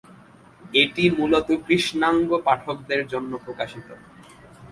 এটি 0.73 1.03
মূলত 1.17 1.47
কৃষ্ণাঙ্গ 1.65 2.29
পাঠকদের 2.45 3.01
জন্য 3.07 3.31
প্রকাশিত। 3.45 3.87